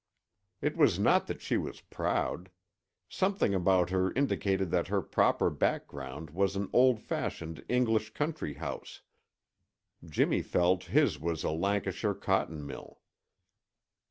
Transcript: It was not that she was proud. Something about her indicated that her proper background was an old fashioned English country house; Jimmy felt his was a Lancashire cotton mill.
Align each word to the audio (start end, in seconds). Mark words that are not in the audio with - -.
It 0.63 0.75
was 0.75 0.97
not 0.97 1.27
that 1.27 1.43
she 1.43 1.57
was 1.57 1.81
proud. 1.81 2.49
Something 3.07 3.53
about 3.53 3.91
her 3.91 4.11
indicated 4.13 4.71
that 4.71 4.87
her 4.87 5.03
proper 5.03 5.51
background 5.51 6.31
was 6.31 6.55
an 6.55 6.71
old 6.73 6.99
fashioned 6.99 7.63
English 7.69 8.15
country 8.15 8.55
house; 8.55 9.03
Jimmy 10.03 10.41
felt 10.41 10.85
his 10.85 11.19
was 11.19 11.43
a 11.43 11.51
Lancashire 11.51 12.15
cotton 12.15 12.65
mill. 12.65 12.99